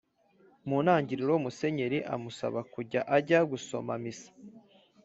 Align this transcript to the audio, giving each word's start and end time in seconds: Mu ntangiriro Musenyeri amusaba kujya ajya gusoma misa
Mu 0.67 0.77
ntangiriro 0.83 1.33
Musenyeri 1.43 1.99
amusaba 2.15 2.59
kujya 2.73 3.01
ajya 3.15 3.39
gusoma 3.51 3.91
misa 4.03 4.31